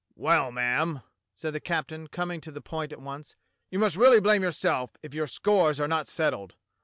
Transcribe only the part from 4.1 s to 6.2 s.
blame yourself if your scores are not